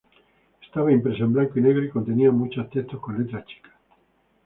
[0.63, 3.69] Estaba impresa en blanco y negro y contenía mucho texto, con letra chica.